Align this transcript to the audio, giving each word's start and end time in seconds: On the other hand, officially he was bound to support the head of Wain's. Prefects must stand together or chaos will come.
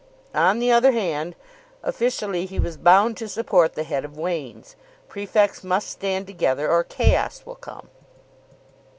On 0.33 0.57
the 0.57 0.71
other 0.71 0.93
hand, 0.93 1.35
officially 1.83 2.47
he 2.47 2.57
was 2.57 2.75
bound 2.75 3.15
to 3.17 3.27
support 3.27 3.75
the 3.75 3.83
head 3.83 4.03
of 4.03 4.17
Wain's. 4.17 4.75
Prefects 5.07 5.63
must 5.63 5.91
stand 5.91 6.25
together 6.25 6.71
or 6.71 6.83
chaos 6.83 7.43
will 7.45 7.53
come. 7.53 7.87